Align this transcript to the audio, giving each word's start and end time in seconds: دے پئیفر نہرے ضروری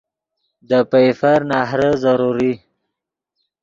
دے 0.67 0.79
پئیفر 0.91 1.39
نہرے 1.49 1.91
ضروری 2.03 2.53